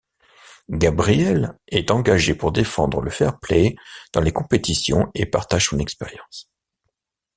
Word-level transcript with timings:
Gabrielle 0.71 1.59
est 1.67 1.91
engagée 1.91 2.33
pour 2.33 2.51
défendre 2.51 3.01
le 3.01 3.11
fair-play 3.11 3.75
dans 4.13 4.21
les 4.21 4.31
compétitions 4.31 5.11
et 5.13 5.27
partage 5.27 5.67
son 5.67 5.77
expérience. 5.77 6.49